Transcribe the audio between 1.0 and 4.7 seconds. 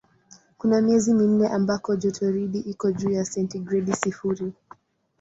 minne ambako jotoridi iko juu ya sentigredi sifuri.